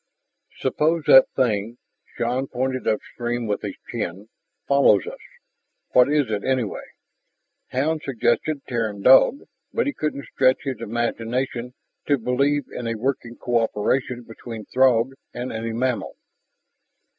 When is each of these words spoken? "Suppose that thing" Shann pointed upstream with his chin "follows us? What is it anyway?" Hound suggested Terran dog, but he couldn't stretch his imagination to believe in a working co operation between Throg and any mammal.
"Suppose 0.61 1.03
that 1.05 1.29
thing" 1.35 1.77
Shann 2.17 2.47
pointed 2.47 2.87
upstream 2.87 3.45
with 3.45 3.61
his 3.61 3.75
chin 3.91 4.29
"follows 4.67 5.05
us? 5.05 5.19
What 5.91 6.11
is 6.11 6.31
it 6.31 6.43
anyway?" 6.43 6.85
Hound 7.67 8.01
suggested 8.03 8.63
Terran 8.67 9.03
dog, 9.03 9.41
but 9.71 9.85
he 9.85 9.93
couldn't 9.93 10.25
stretch 10.33 10.63
his 10.63 10.81
imagination 10.81 11.75
to 12.07 12.17
believe 12.17 12.63
in 12.71 12.87
a 12.87 12.95
working 12.95 13.35
co 13.35 13.59
operation 13.59 14.23
between 14.23 14.65
Throg 14.73 15.13
and 15.35 15.53
any 15.53 15.71
mammal. 15.71 16.17